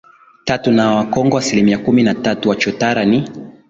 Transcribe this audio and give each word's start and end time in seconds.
tatu 0.45 0.71
na 0.71 0.91
Wakongo 0.95 1.37
asilimia 1.37 1.77
kumi 1.77 2.03
na 2.03 2.15
tatu 2.15 2.49
Machotara 2.49 3.05
ni 3.05 3.29